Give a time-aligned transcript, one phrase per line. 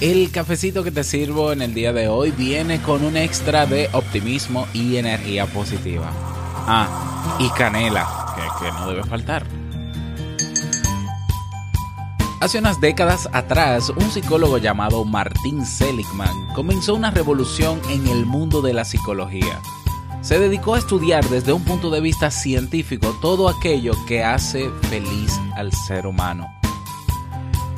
[0.00, 3.88] El cafecito que te sirvo en el día de hoy viene con un extra de
[3.94, 6.12] optimismo y energía positiva.
[6.66, 8.06] Ah, y canela,
[8.60, 9.46] que, no debe faltar.
[12.42, 18.60] Hace unas décadas atrás, un psicólogo llamado Martin Seligman comenzó una revolución en el mundo
[18.60, 19.62] de la psicología.
[20.20, 25.32] Se dedicó a estudiar desde un punto de vista científico todo aquello que hace feliz
[25.56, 26.55] al ser humano.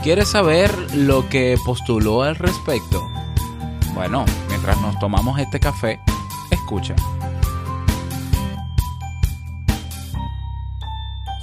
[0.09, 3.07] ¿Quieres saber lo que postuló al respecto?
[3.93, 6.01] Bueno, mientras nos tomamos este café,
[6.51, 6.97] escucha.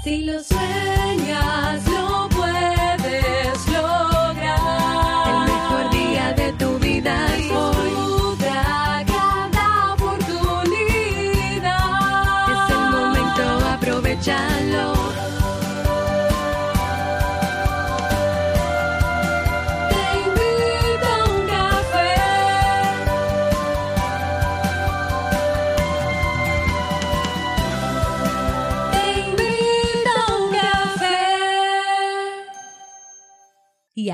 [0.03, 0.25] Si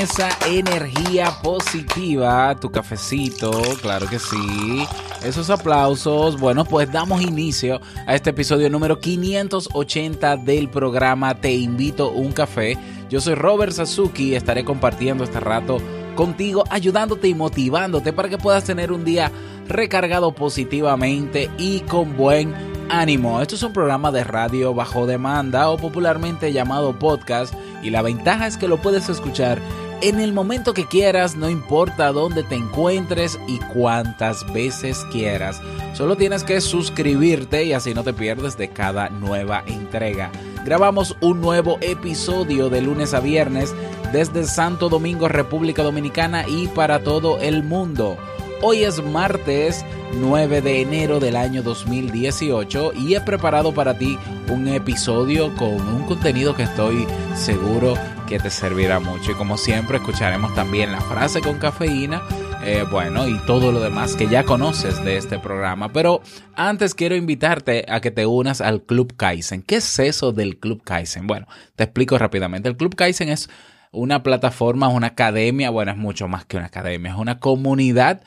[0.00, 3.50] Esa energía positiva, tu cafecito,
[3.82, 4.86] claro que sí.
[5.22, 12.12] Esos aplausos, bueno, pues damos inicio a este episodio número 580 del programa Te invito
[12.12, 12.78] un café.
[13.10, 15.76] Yo soy Robert Sasuki y estaré compartiendo este rato
[16.14, 19.30] contigo, ayudándote y motivándote para que puedas tener un día
[19.68, 22.54] recargado positivamente y con buen
[22.88, 23.42] ánimo.
[23.42, 27.52] Esto es un programa de radio bajo demanda o popularmente llamado podcast
[27.82, 29.60] y la ventaja es que lo puedes escuchar
[30.02, 35.60] en el momento que quieras, no importa dónde te encuentres y cuántas veces quieras.
[35.94, 40.30] Solo tienes que suscribirte y así no te pierdes de cada nueva entrega.
[40.64, 43.74] Grabamos un nuevo episodio de lunes a viernes
[44.12, 48.16] desde Santo Domingo, República Dominicana y para todo el mundo.
[48.62, 49.84] Hoy es martes
[50.14, 54.18] 9 de enero del año 2018 y he preparado para ti
[54.50, 57.94] un episodio con un contenido que estoy seguro
[58.30, 59.32] que te servirá mucho.
[59.32, 62.22] Y como siempre escucharemos también la frase con cafeína,
[62.62, 65.92] eh, bueno, y todo lo demás que ya conoces de este programa.
[65.92, 66.22] Pero
[66.54, 69.62] antes quiero invitarte a que te unas al Club Kaizen.
[69.62, 71.26] ¿Qué es eso del Club Kaizen?
[71.26, 72.68] Bueno, te explico rápidamente.
[72.68, 73.50] El Club Kaizen es
[73.90, 78.22] una plataforma, una academia, bueno, es mucho más que una academia, es una comunidad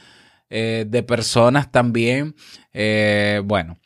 [0.50, 2.36] eh, de personas también,
[2.74, 3.80] eh, bueno,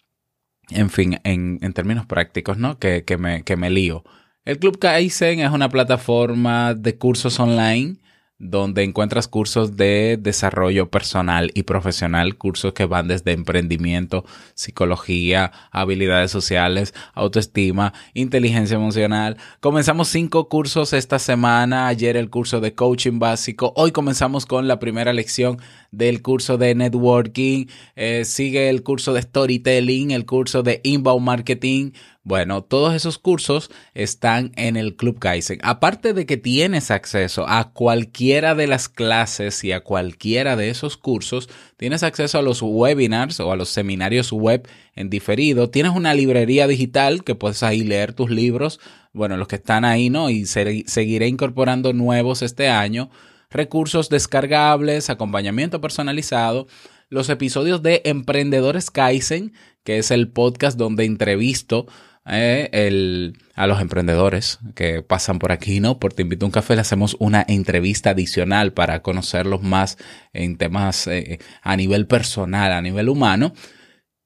[0.71, 2.79] en fin, en, términos prácticos, ¿no?
[2.79, 4.03] Que, me, que me lío.
[4.47, 7.97] El Club Kaizen es una plataforma de cursos online
[8.39, 16.31] donde encuentras cursos de desarrollo personal y profesional, cursos que van desde emprendimiento, psicología, habilidades
[16.31, 19.35] sociales, autoestima, inteligencia emocional.
[19.59, 24.79] Comenzamos cinco cursos esta semana, ayer el curso de coaching básico, hoy comenzamos con la
[24.79, 25.59] primera lección
[25.91, 27.65] del curso de networking,
[27.95, 31.91] eh, sigue el curso de storytelling, el curso de inbound marketing,
[32.27, 35.59] bueno, todos esos cursos están en el Club Kaizen.
[35.63, 40.97] Aparte de que tienes acceso a cualquiera de las clases y a cualquiera de esos
[40.97, 41.47] cursos,
[41.77, 45.69] tienes acceso a los webinars o a los seminarios web en diferido.
[45.69, 48.81] Tienes una librería digital que puedes ahí leer tus libros,
[49.13, 50.29] bueno, los que están ahí, ¿no?
[50.29, 53.09] Y seguiré incorporando nuevos este año.
[53.49, 56.67] Recursos descargables, acompañamiento personalizado
[57.09, 59.53] los episodios de Emprendedores Kaizen,
[59.83, 61.87] que es el podcast donde entrevisto
[62.25, 65.97] eh, el, a los emprendedores que pasan por aquí, ¿no?
[65.97, 69.97] Por Te Invito a un Café le hacemos una entrevista adicional para conocerlos más
[70.33, 73.53] en temas eh, a nivel personal, a nivel humano.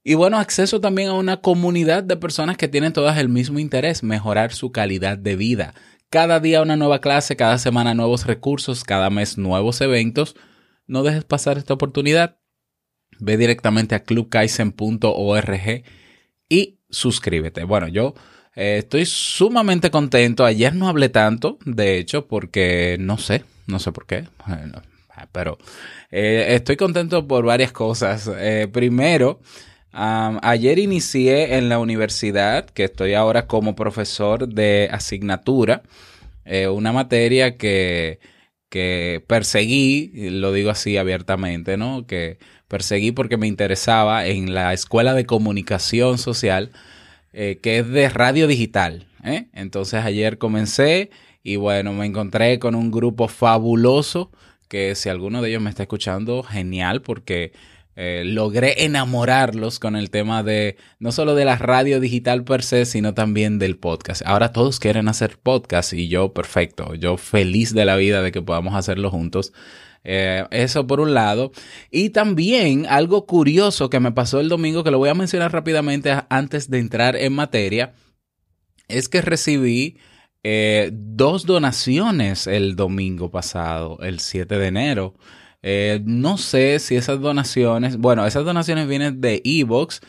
[0.04, 4.02] Y bueno, acceso también a una comunidad de personas que tienen todas el mismo interés,
[4.02, 5.76] mejorar su calidad de vida.
[6.12, 10.36] Cada día una nueva clase, cada semana nuevos recursos, cada mes nuevos eventos.
[10.86, 12.38] No dejes pasar esta oportunidad.
[13.20, 15.84] Ve directamente a clubkaisen.org
[16.50, 17.64] y suscríbete.
[17.64, 18.14] Bueno, yo
[18.58, 20.44] eh, estoy sumamente contento.
[20.44, 24.28] Ayer no hablé tanto, de hecho, porque no sé, no sé por qué.
[25.32, 25.60] pero
[26.10, 28.30] eh, estoy contento por varias cosas.
[28.36, 29.40] Eh, primero,
[29.94, 35.84] ayer inicié en la universidad, que estoy ahora como profesor de asignatura,
[36.46, 38.20] una materia que
[38.72, 42.08] que perseguí, lo digo así abiertamente, ¿no?
[42.08, 42.38] Que
[42.70, 46.72] perseguí porque me interesaba en la Escuela de Comunicación Social,
[47.34, 49.08] eh, que es de radio digital.
[49.26, 49.48] ¿eh?
[49.54, 51.10] Entonces ayer comencé
[51.44, 54.32] y bueno, me encontré con un grupo fabuloso
[54.70, 57.52] que si alguno de ellos me está escuchando, genial, porque
[57.96, 62.86] eh, logré enamorarlos con el tema de no solo de la radio digital per se,
[62.86, 64.22] sino también del podcast.
[64.26, 68.42] Ahora todos quieren hacer podcast y yo perfecto, yo feliz de la vida de que
[68.42, 69.54] podamos hacerlo juntos.
[70.04, 71.52] Eh, eso por un lado.
[71.92, 76.14] Y también algo curioso que me pasó el domingo, que lo voy a mencionar rápidamente
[76.30, 77.94] antes de entrar en materia,
[78.88, 79.98] es que recibí
[80.44, 85.16] eh, dos donaciones el domingo pasado, el 7 de enero.
[85.64, 90.02] Eh, no sé si esas donaciones, bueno, esas donaciones vienen de Evox.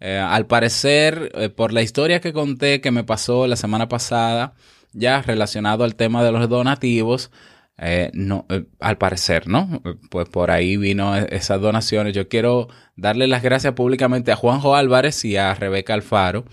[0.00, 4.54] al parecer, por la historia que conté que me pasó la semana pasada,
[4.92, 7.30] ya relacionado al tema de los donativos,
[7.78, 9.82] eh, no, eh, al parecer, ¿no?
[10.10, 12.14] Pues por ahí vino e-, esas donaciones.
[12.14, 16.44] Yo quiero darle las gracias públicamente a Juanjo Álvarez y a Rebeca Alfaro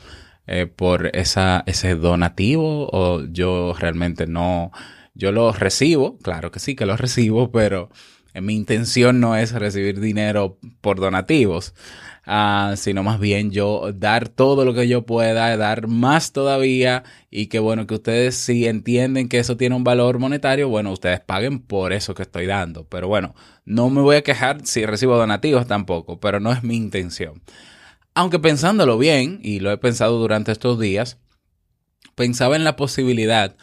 [0.48, 2.90] eh, por esa, ese donativo.
[2.92, 4.72] O yo realmente no,
[5.14, 7.90] yo lo recibo, claro que sí que lo recibo, pero
[8.36, 11.74] mi intención no es recibir dinero por donativos.
[12.32, 17.48] Ah, sino más bien yo dar todo lo que yo pueda, dar más todavía y
[17.48, 21.60] que bueno, que ustedes si entienden que eso tiene un valor monetario, bueno, ustedes paguen
[21.60, 22.84] por eso que estoy dando.
[22.84, 23.34] Pero bueno,
[23.66, 27.42] no me voy a quejar si recibo donativos tampoco, pero no es mi intención.
[28.14, 31.18] Aunque pensándolo bien, y lo he pensado durante estos días,
[32.14, 33.56] pensaba en la posibilidad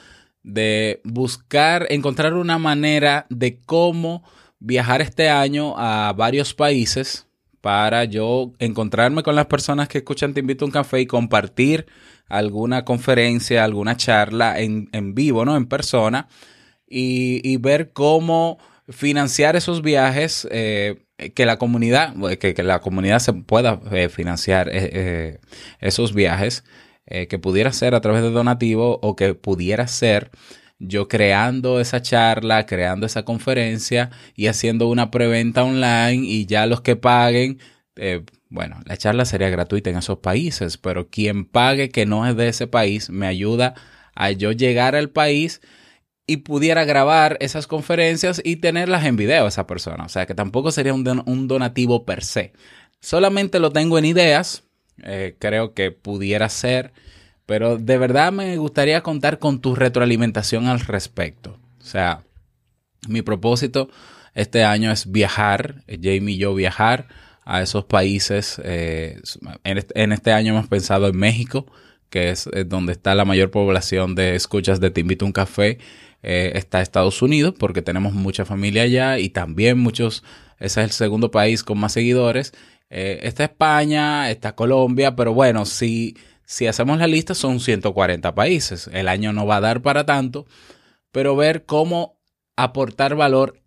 [0.42, 4.24] de buscar, encontrar una manera de cómo
[4.58, 7.26] viajar este año a varios países
[7.60, 11.86] para yo encontrarme con las personas que escuchan Te invito a un café y compartir
[12.28, 15.56] alguna conferencia, alguna charla en, vivo, ¿no?
[15.56, 16.28] En persona
[16.88, 18.58] y, ver cómo
[18.88, 21.02] financiar esos viajes, eh,
[21.34, 25.40] que la comunidad, que, la comunidad se pueda eh, financiar eh,
[25.80, 26.64] esos viajes,
[27.28, 30.32] que pudiera ser a través de donativo o que pudiera ser
[30.78, 36.80] yo creando esa charla, creando esa conferencia y haciendo una preventa online y ya los
[36.80, 37.58] que paguen,
[37.96, 42.36] eh, bueno, la charla sería gratuita en esos países, pero quien pague que no es
[42.36, 43.74] de ese país me ayuda
[44.14, 45.60] a yo llegar al país
[46.26, 50.04] y pudiera grabar esas conferencias y tenerlas en video esa persona.
[50.04, 52.52] O sea que tampoco sería un, donativo per se.
[53.00, 54.64] Solamente lo tengo en ideas.
[55.02, 56.92] Eh, creo que pudiera ser
[57.46, 61.58] pero de verdad me gustaría contar con tu retroalimentación al respecto.
[61.80, 62.22] O sea,
[63.08, 63.88] mi propósito
[64.34, 67.06] este año es viajar, Jamie y yo viajar
[67.44, 68.60] a esos países.
[68.62, 69.20] Eh,
[69.64, 71.66] en, este, año hemos pensado en México,
[72.10, 75.78] que es, donde está la mayor población de escuchas de Te invito un café.
[76.22, 80.24] Eh, está Estados Unidos, porque tenemos mucha familia allá y también muchos,
[80.58, 82.52] ese es el segundo país con más seguidores.
[82.90, 86.16] Eh, está España, está Colombia, pero bueno, si
[86.46, 88.88] si hacemos la lista son 140 países.
[88.92, 90.46] El año no va a dar para tanto,
[91.12, 92.18] pero ver cómo
[92.56, 93.60] aportar valor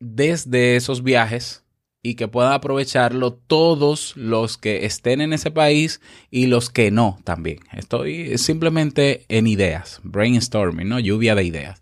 [0.00, 1.64] desde esos viajes
[2.02, 6.00] y que puedan aprovecharlo todos los que estén en ese país
[6.30, 7.60] y los que no también.
[7.72, 11.00] Estoy simplemente en ideas, brainstorming, ¿no?
[11.00, 11.80] Lluvia de ideas.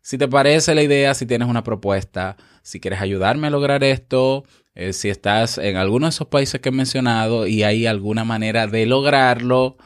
[0.00, 4.44] Si te parece la idea, si tienes una propuesta, si quieres ayudarme a lograr esto,
[4.74, 8.66] eh, si estás en alguno de esos países que he mencionado y hay alguna manera
[8.66, 9.76] de lograrlo,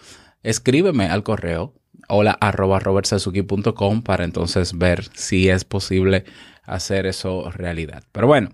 [0.43, 1.75] escríbeme al correo
[2.09, 6.25] hola arroba robertsazuki.com para entonces ver si es posible
[6.65, 8.05] hacer eso realidad.
[8.13, 8.51] Pero bueno,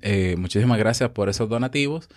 [0.00, 2.08] eh, muchísimas gracias por esos donativos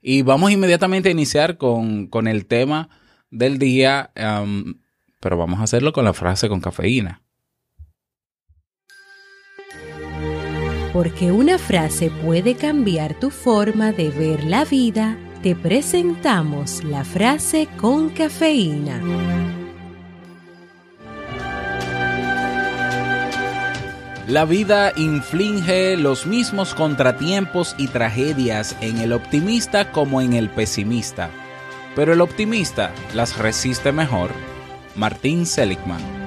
[0.00, 2.88] y vamos inmediatamente a iniciar con, el tema
[3.30, 4.10] del día,
[5.20, 7.23] pero vamos a hacerlo con la frase con cafeína.
[10.94, 17.66] Porque una frase puede cambiar tu forma de ver la vida, te presentamos la frase
[17.78, 19.02] con cafeína.
[24.28, 31.28] La vida inflige los mismos contratiempos y tragedias en el optimista como en el pesimista,
[31.96, 34.30] pero el optimista las resiste mejor.
[34.94, 36.23] Martín Seligman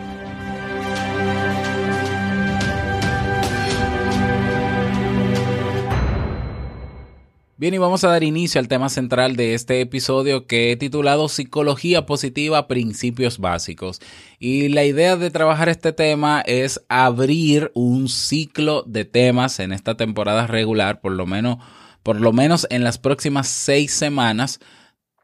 [7.60, 11.28] Bien, y vamos a dar inicio al tema central de este episodio que he titulado
[11.28, 14.00] Psicología Positiva, Principios Básicos.
[14.38, 19.98] Y la idea de trabajar este tema es abrir un ciclo de temas en esta
[19.98, 21.58] temporada regular, por lo menos,
[22.04, 24.60] por lo menos en las próximas seis semanas,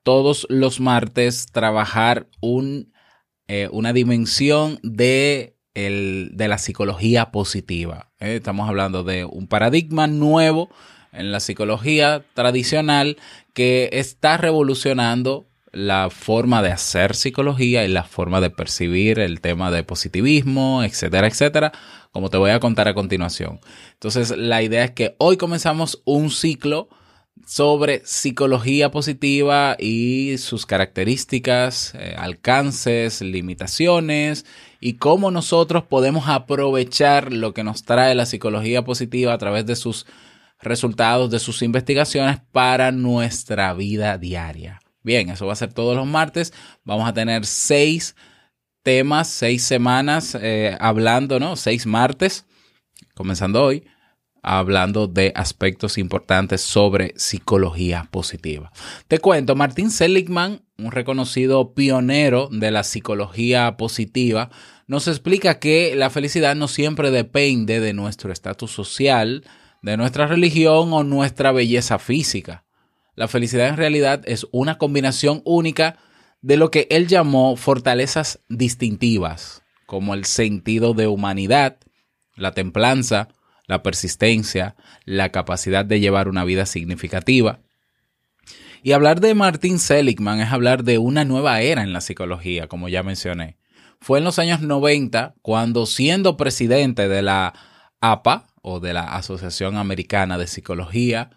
[0.02, 2.92] todos los martes trabajar un,
[3.48, 8.12] eh, una dimensión de el, de la psicología positiva.
[8.20, 8.38] ¿eh?
[8.38, 10.72] Estamos hablando de un paradigma nuevo
[11.14, 13.18] en la psicología tradicional
[13.54, 19.72] que está revolucionando la forma de hacer psicología y la forma de percibir el tema
[19.72, 21.72] de positivismo, etcétera, etcétera,
[22.12, 23.60] como te voy a contar a continuación.
[23.94, 26.90] Entonces, la idea es que hoy comenzamos un ciclo
[27.46, 34.46] sobre psicología positiva y sus características, eh, alcances, limitaciones
[34.80, 39.76] y cómo nosotros podemos aprovechar lo que nos trae la psicología positiva a través de
[39.76, 40.06] sus
[40.64, 44.80] resultados, de sus investigaciones para nuestra vida diaria.
[45.04, 46.54] Bien, eso va a ser todos los martes.
[46.84, 48.16] Vamos a tener seis
[48.84, 51.56] temas, seis semanas eh, hablando, ¿no?
[51.56, 52.46] Seis martes,
[53.14, 53.86] comenzando hoy,
[54.44, 58.72] hablando de aspectos importantes sobre psicología positiva.
[59.08, 64.50] Te cuento, Martín Seligman, un reconocido pionero de la psicología positiva,
[64.86, 69.46] nos explica que la felicidad no siempre depende de nuestro estatus social,
[69.84, 72.64] de nuestra religión o nuestra belleza física.
[73.16, 75.98] La felicidad en realidad es una combinación única
[76.42, 81.78] de lo que él llamó fortalezas distintivas, como el sentido de humanidad,
[82.36, 83.28] la templanza,
[83.68, 84.76] la persistencia,
[85.06, 87.60] la capacidad de llevar una vida significativa.
[88.84, 92.90] Y hablar de Martin Seligman es hablar de una nueva era en la psicología, como
[92.90, 93.58] ya mencioné.
[94.00, 97.54] Fue en los años 90 cuando siendo presidente de la
[98.02, 101.30] APA, o de la Asociación Americana de Psicología,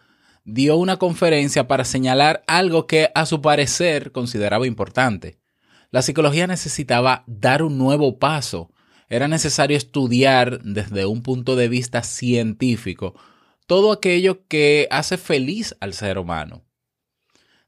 [0.45, 5.38] dio una conferencia para señalar algo que a su parecer consideraba importante.
[5.90, 8.71] La psicología necesitaba dar un nuevo paso.
[9.09, 13.14] Era necesario estudiar desde un punto de vista científico
[13.66, 16.64] todo aquello que hace feliz al ser humano.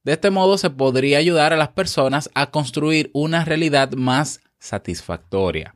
[0.05, 5.75] De este modo se podría ayudar a las personas a construir una realidad más satisfactoria.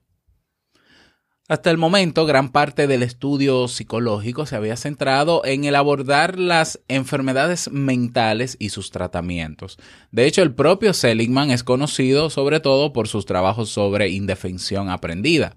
[1.49, 6.81] Hasta el momento, gran parte del estudio psicológico se había centrado en el abordar las
[6.87, 9.77] enfermedades mentales y sus tratamientos.
[10.13, 15.57] De hecho, el propio Seligman es conocido sobre todo por sus trabajos sobre indefensión aprendida.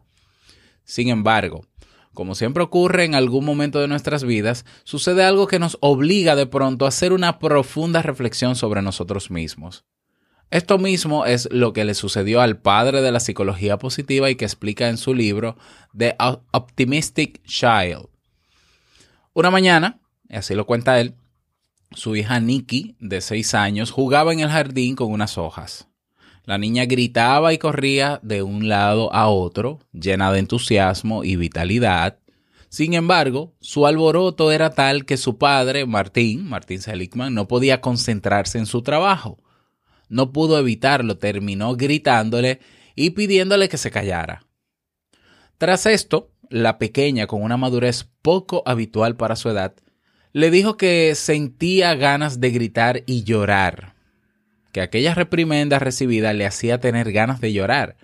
[0.86, 1.68] Sin embargo,
[2.16, 6.48] como siempre ocurre en algún momento de nuestras vidas, sucede algo que nos obliga de
[6.48, 9.86] pronto a hacer una profunda reflexión sobre nosotros mismos.
[10.52, 14.46] Esto mismo es lo que le sucedió al padre de la psicología positiva y que
[14.46, 15.58] explica en su libro
[15.98, 16.16] The
[16.52, 18.08] Optimistic Child.
[19.34, 20.00] Una mañana,
[20.30, 21.16] y así lo cuenta él,
[21.92, 25.88] su hija Nikki, de seis años, jugaba en el jardín con unas hojas.
[26.44, 32.20] La niña gritaba y corría de un lado a otro, llena de entusiasmo y vitalidad.
[32.70, 38.60] Sin embargo, su alboroto era tal que su padre, Martín, Martín Seligman, no podía concentrarse
[38.60, 39.40] en su trabajo
[40.10, 42.60] no pudo evitarlo, terminó gritándole
[42.96, 44.46] y pidiéndole que se callara.
[45.58, 49.76] Tras esto, la pequeña, con una madurez poco habitual para su edad,
[50.34, 53.96] le dijo que sentía ganas de gritar y llorar,
[54.74, 57.96] que aquella reprimenda recibida le hacía tener ganas de llorar,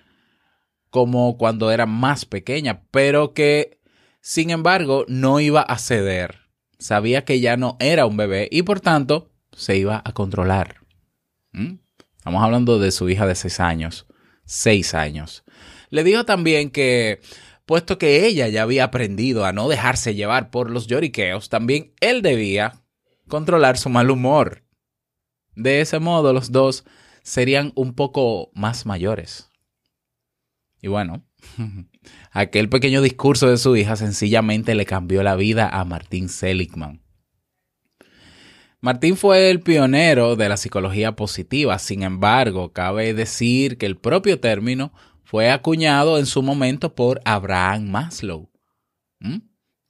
[0.88, 3.78] como cuando era más pequeña, pero que,
[4.20, 6.40] sin embargo, no iba a ceder.
[6.78, 10.76] Sabía que ya no era un bebé y por tanto se iba a controlar.
[11.52, 11.81] ¿Mm?
[12.22, 14.06] Estamos hablando de su hija de seis años.
[14.44, 15.42] Seis años.
[15.90, 17.20] Le dijo también que,
[17.66, 22.22] puesto que ella ya había aprendido a no dejarse llevar por los lloriqueos, también él
[22.22, 22.84] debía
[23.26, 24.62] controlar su mal humor.
[25.56, 26.84] De ese modo, los dos
[27.24, 29.50] serían un poco más mayores.
[30.80, 31.24] Y bueno,
[32.30, 37.01] aquel pequeño discurso de su hija sencillamente le cambió la vida a Martín Seligman.
[38.84, 44.40] Martín fue el pionero de la psicología positiva, sin embargo, cabe decir que el propio
[44.40, 48.50] término fue acuñado en su momento por Abraham Maslow.
[49.20, 49.36] ¿Mm?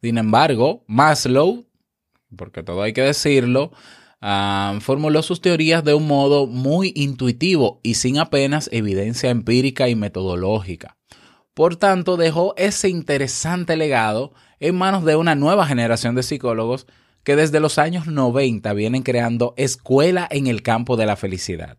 [0.03, 1.65] Sin embargo, Maslow,
[2.37, 3.73] porque todo hay que decirlo,
[4.21, 9.95] ah, formuló sus teorías de un modo muy intuitivo y sin apenas evidencia empírica y
[9.95, 10.99] metodológica.
[11.55, 16.87] Por tanto, dejó ese interesante legado en manos de una nueva generación de psicólogos
[17.25, 21.79] que desde los años 90 vienen creando escuela en el campo de la felicidad.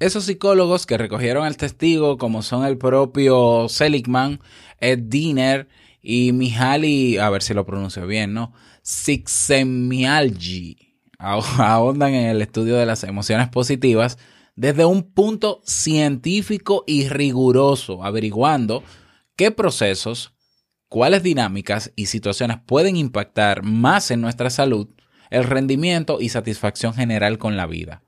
[0.00, 4.40] Esos psicólogos que recogieron el testigo, como son el propio Seligman,
[4.80, 5.68] Ed Diner
[6.02, 8.52] y Mihaly, a ver si lo pronuncio bien, ¿no?
[8.82, 10.76] Csikszentmihalyi,
[11.18, 14.18] ahondan en el estudio de las emociones positivas
[14.56, 18.82] desde un punto científico y riguroso, averiguando
[19.36, 20.33] qué procesos
[20.94, 24.86] cuáles dinámicas y situaciones pueden impactar más en nuestra salud,
[25.28, 28.04] el rendimiento y satisfacción general con la vida.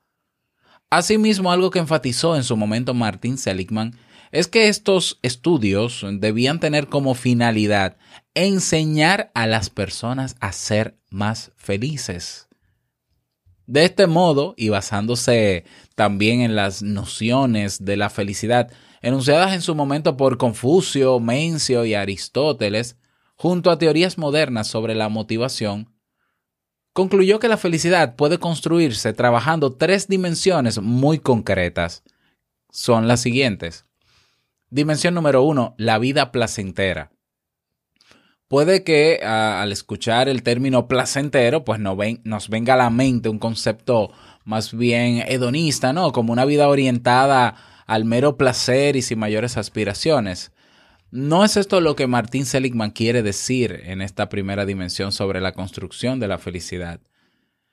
[0.89, 3.99] Asimismo, algo que enfatizó en su momento Martin Seligman
[4.31, 7.97] es que estos estudios debían tener como finalidad
[8.35, 12.47] enseñar a las personas a ser más felices.
[13.67, 15.65] De este modo, y basándose
[15.97, 18.71] también en las nociones de la felicidad
[19.03, 22.97] enunciadas en su momento por Confucio, Mencio y Aristóteles,
[23.37, 25.93] junto a teorías modernas sobre la motivación,
[26.93, 32.03] concluyó que la felicidad puede construirse trabajando tres dimensiones muy concretas.
[32.71, 33.85] Son las siguientes.
[34.71, 37.13] Dimensión número uno, la vida placentera.
[38.49, 44.13] Puede que al escuchar el término placentero, pues nos venga a la mente un concepto
[44.45, 46.13] más bien hedonista, ¿no?
[46.13, 50.53] Como una vida orientada al mero placer y sin mayores aspiraciones.
[51.11, 55.53] No es esto lo que Martín Seligman quiere decir en esta primera dimensión sobre la
[55.53, 57.01] construcción de la felicidad.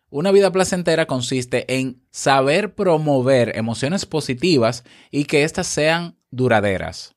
[0.10, 7.16] Una vida placentera consiste en saber promover emociones positivas y que éstas sean duraderas.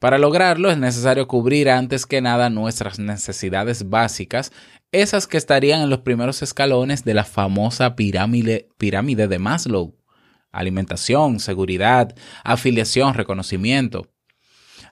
[0.00, 4.50] Para lograrlo es necesario cubrir antes que nada nuestras necesidades básicas,
[4.90, 9.94] esas que estarían en los primeros escalones de la famosa pirámide, pirámide de Maslow.
[10.52, 14.12] Alimentación, seguridad, afiliación, reconocimiento.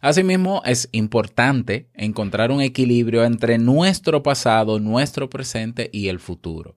[0.00, 6.76] Asimismo, es importante encontrar un equilibrio entre nuestro pasado, nuestro presente y el futuro.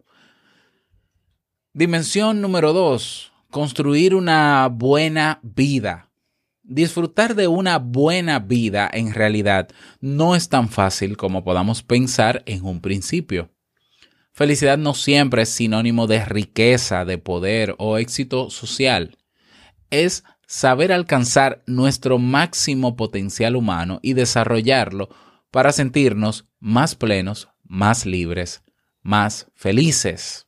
[1.73, 6.11] Dimensión número dos, construir una buena vida.
[6.61, 12.65] Disfrutar de una buena vida en realidad no es tan fácil como podamos pensar en
[12.65, 13.49] un principio.
[14.33, 19.19] Felicidad no siempre es sinónimo de riqueza, de poder o éxito social.
[19.91, 25.09] Es saber alcanzar nuestro máximo potencial humano y desarrollarlo
[25.51, 28.63] para sentirnos más plenos, más libres,
[29.03, 30.47] más felices.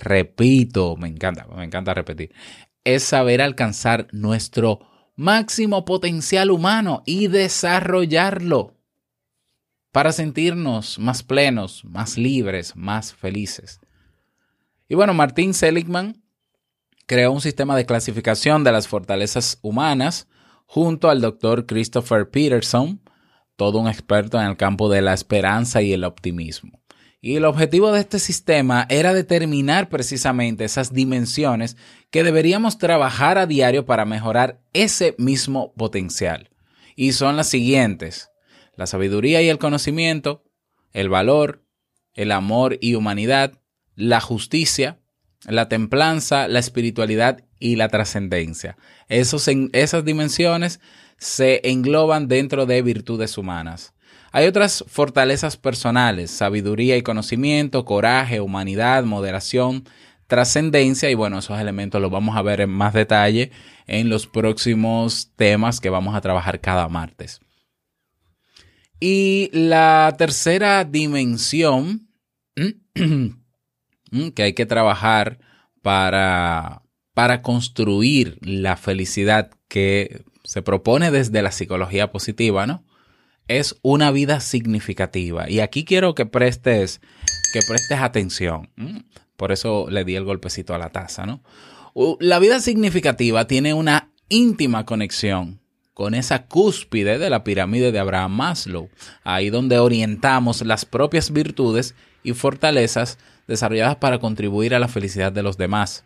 [0.00, 2.32] Repito, me encanta, me encanta repetir.
[2.84, 8.75] Es saber alcanzar nuestro máximo potencial humano y desarrollarlo
[9.96, 13.80] para sentirnos más plenos, más libres, más felices.
[14.90, 16.22] Y bueno, Martín Seligman
[17.06, 20.28] creó un sistema de clasificación de las fortalezas humanas
[20.66, 23.00] junto al doctor Christopher Peterson,
[23.56, 26.78] todo un experto en el campo de la esperanza y el optimismo.
[27.22, 31.78] Y el objetivo de este sistema era determinar precisamente esas dimensiones
[32.10, 36.50] que deberíamos trabajar a diario para mejorar ese mismo potencial.
[36.96, 38.28] Y son las siguientes.
[38.76, 40.44] La sabiduría y el conocimiento,
[40.92, 41.64] el valor,
[42.14, 43.58] el amor y humanidad,
[43.94, 44.98] la justicia,
[45.46, 48.76] la templanza, la espiritualidad y la trascendencia.
[49.08, 50.80] Esas dimensiones
[51.18, 53.94] se engloban dentro de virtudes humanas.
[54.32, 59.84] Hay otras fortalezas personales, sabiduría y conocimiento, coraje, humanidad, moderación,
[60.26, 63.50] trascendencia y bueno, esos elementos los vamos a ver en más detalle
[63.86, 67.40] en los próximos temas que vamos a trabajar cada martes.
[69.00, 72.08] Y la tercera dimensión
[74.10, 75.38] Mm, que hay que trabajar
[75.82, 76.82] para,
[77.14, 82.84] para construir la felicidad que se propone desde la psicología positiva, ¿no?
[83.48, 85.50] Es una vida significativa.
[85.50, 87.00] Y aquí quiero que prestes,
[87.52, 88.70] que prestes atención.
[89.36, 91.42] Por eso le di el golpecito a la taza, ¿no?
[92.20, 95.60] La vida significativa tiene una íntima conexión
[95.96, 98.90] con esa cúspide de la pirámide de Abraham Maslow,
[99.24, 103.16] ahí donde orientamos las propias virtudes y fortalezas
[103.48, 106.04] desarrolladas para contribuir a la felicidad de los demás.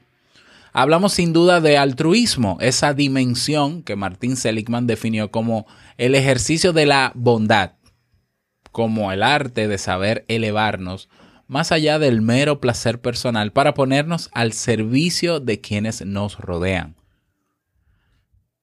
[0.73, 5.67] Hablamos sin duda de altruismo, esa dimensión que Martín Seligman definió como
[5.99, 7.73] el ejercicio de la bondad,
[8.71, 11.09] como el arte de saber elevarnos
[11.49, 17.00] más allá del mero placer personal para ponernos al servicio de quienes nos rodean.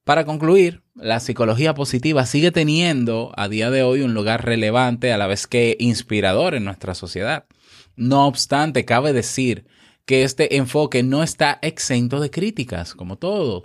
[0.08, 5.18] Para concluir, la psicología positiva sigue teniendo a día de hoy un lugar relevante a
[5.18, 7.44] la vez que inspirador en nuestra sociedad.
[7.94, 9.66] No obstante, cabe decir
[10.06, 13.64] que este enfoque no está exento de críticas, como todos.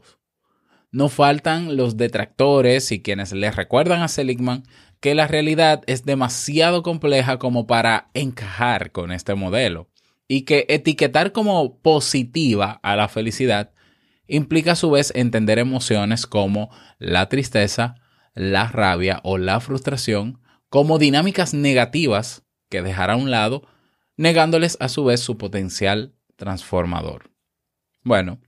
[0.92, 4.64] No faltan los detractores y quienes le recuerdan a Seligman
[5.00, 9.88] que la realidad es demasiado compleja como para encajar con este modelo
[10.28, 13.72] y que etiquetar como positiva a la felicidad
[14.28, 17.96] implica a su vez entender emociones como la tristeza,
[18.34, 23.68] la rabia o la frustración como dinámicas negativas que dejar a un lado
[24.18, 27.32] negándoles a su vez su potencial transformador.
[28.04, 28.40] Bueno,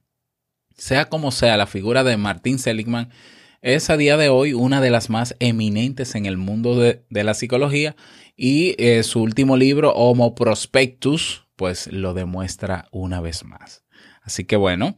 [0.75, 3.09] sea como sea, la figura de Martin Seligman
[3.61, 7.33] es a día de hoy una de las más eminentes en el mundo de, la
[7.33, 7.95] psicología
[8.35, 13.83] y eh, su último libro, Homo Prospectus, pues lo demuestra una vez más.
[14.21, 14.95] Así que bueno,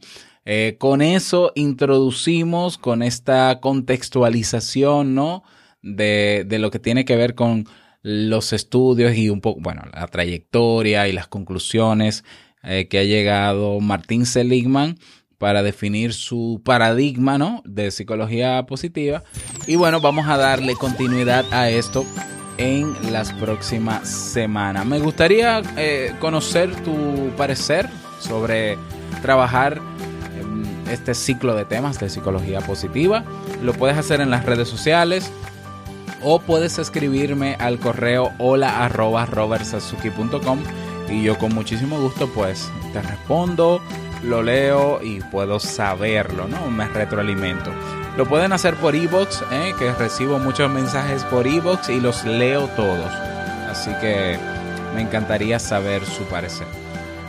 [0.50, 5.42] Eh, con eso introducimos, con esta contextualización, ¿no?
[5.82, 7.66] De, de lo que tiene que ver con
[8.00, 12.24] los estudios y un poco, bueno, la trayectoria y las conclusiones
[12.62, 14.96] eh, que ha llegado Martín Seligman
[15.36, 17.62] para definir su paradigma ¿no?
[17.66, 19.24] de psicología positiva.
[19.66, 22.06] Y bueno, vamos a darle continuidad a esto
[22.56, 24.86] en las próximas semanas.
[24.86, 28.78] Me gustaría eh, conocer tu parecer sobre
[29.20, 29.82] trabajar
[30.90, 33.24] este ciclo de temas de psicología positiva.
[33.62, 35.30] Lo puedes hacer en las redes sociales
[36.22, 39.28] o puedes escribirme al correo hola arroba
[41.10, 43.80] y yo con muchísimo gusto pues te respondo,
[44.22, 46.70] lo leo y puedo saberlo, ¿no?
[46.70, 47.70] Me retroalimento.
[48.16, 49.74] Lo pueden hacer por ebox, ¿eh?
[49.78, 53.12] que recibo muchos mensajes por ebox y los leo todos.
[53.70, 54.38] Así que
[54.94, 56.66] me encantaría saber su parecer.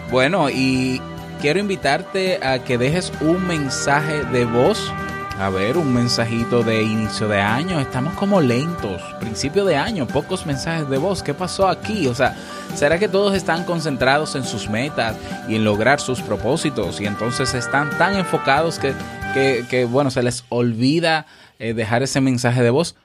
[0.09, 0.99] Bueno, y
[1.39, 4.91] quiero invitarte a que dejes un mensaje de voz
[5.39, 7.79] a ver, un mensajito de inicio de año.
[7.79, 9.01] Estamos como lentos.
[9.21, 11.23] Principio de año, pocos mensajes de voz.
[11.23, 12.07] ¿Qué pasó aquí?
[12.07, 12.35] O sea,
[12.75, 15.15] ¿será que todos están concentrados en sus metas
[15.47, 16.99] y en lograr sus propósitos?
[16.99, 21.25] Y entonces están tan enfocados que, bueno, se les olvida
[21.57, 22.97] eh, dejar ese mensaje de voz.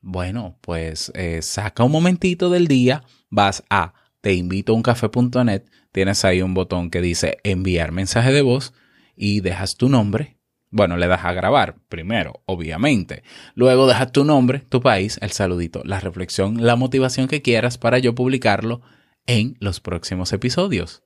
[0.00, 3.92] Bueno, pues eh, saca un momentito del día, vas a
[4.24, 8.72] teinvitouncafé.net, tienes ahí un botón que dice enviar mensaje de voz
[9.14, 10.34] y dejas tu nombre
[10.74, 13.22] bueno, le das a grabar primero, obviamente.
[13.54, 18.00] Luego dejas tu nombre, tu país, el saludito, la reflexión, la motivación que quieras para
[18.00, 18.80] yo publicarlo
[19.26, 21.04] en los próximos episodios.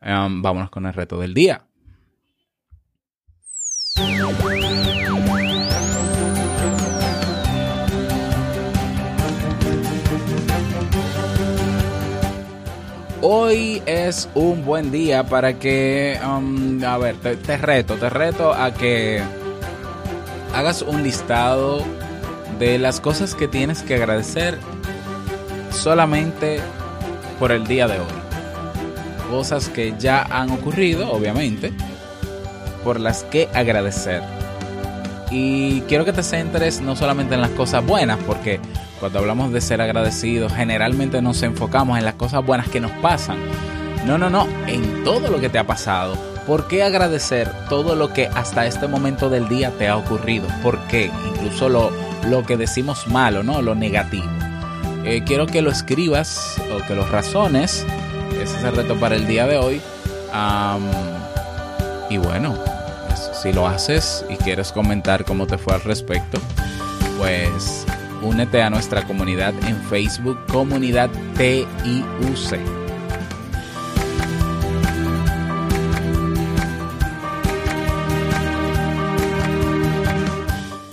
[0.00, 1.66] Um, vámonos con el reto del día.
[13.28, 18.72] Hoy es un buen día para que, um, a ver, te, reto, te reto a
[18.72, 19.20] que
[20.54, 21.82] hagas un listado
[22.60, 24.60] de las cosas que tienes que agradecer
[25.72, 26.60] solamente
[27.40, 28.06] por el día de hoy.
[29.28, 31.72] Cosas que ya han ocurrido, obviamente,
[32.84, 34.22] por las que agradecer.
[35.32, 38.60] Y quiero que te centres no solamente en las cosas buenas, porque
[39.00, 43.38] cuando hablamos de ser agradecidos, generalmente nos enfocamos en las cosas buenas que nos pasan.
[44.06, 46.16] No, no, no, en todo lo que te ha pasado.
[46.46, 50.46] ¿Por qué agradecer todo lo que hasta este momento del día te ha ocurrido?
[50.62, 51.10] ¿Por qué?
[51.34, 51.90] Incluso lo,
[52.28, 53.62] lo que decimos malo, ¿no?
[53.62, 54.28] Lo negativo.
[55.04, 57.84] Eh, quiero que lo escribas o que lo razones.
[58.40, 59.80] Ese es el reto para el día de hoy.
[62.10, 62.54] y bueno,
[63.42, 66.38] si lo haces y quieres comentar cómo te fue al respecto,
[67.18, 67.86] pues
[68.22, 72.58] Únete a nuestra comunidad en Facebook, Comunidad TIUC.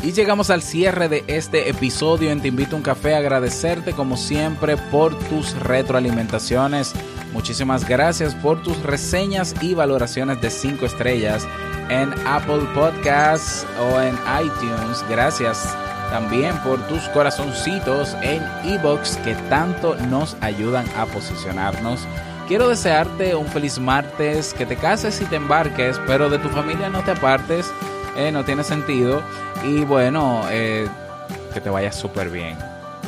[0.04, 3.16] Y llegamos al cierre de este episodio en Te Invito a un Café.
[3.16, 6.94] Agradecerte como siempre por tus retroalimentaciones.
[7.32, 11.48] Muchísimas gracias por tus reseñas y valoraciones de 5 estrellas
[11.90, 15.04] en Apple Podcasts o en iTunes.
[15.10, 15.76] Gracias
[16.14, 22.02] también por tus corazoncitos en Ebox que tanto nos ayudan a posicionarnos.
[22.48, 26.88] Quiero desearte un feliz martes, que te cases y te embarques, pero de tu familia
[26.88, 27.74] no te apartes,
[28.16, 29.24] eh, no tiene sentido.
[29.66, 30.88] Y bueno, eh,
[31.52, 32.60] que te vaya súper bien.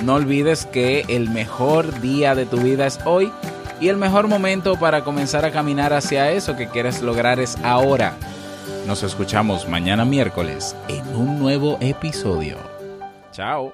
[0.01, 3.31] No olvides que el mejor día de tu vida es hoy
[3.79, 8.13] y el mejor momento para comenzar a caminar hacia eso que quieres lograr es ahora.
[8.87, 12.74] Nos escuchamos mañana miércoles en un nuevo episodio.
[13.35, 13.73] Chao.